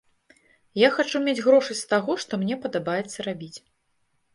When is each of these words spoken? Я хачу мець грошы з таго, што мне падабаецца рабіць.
Я 0.83 0.89
хачу 0.95 1.21
мець 1.27 1.37
грошы 1.49 1.73
з 1.83 1.95
таго, 1.95 2.11
што 2.27 2.33
мне 2.45 2.55
падабаецца 2.67 3.19
рабіць. 3.31 3.57